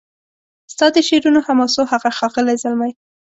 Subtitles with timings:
[0.73, 2.91] ستا د شعرونو حماسو هغه ښاغلی زلمی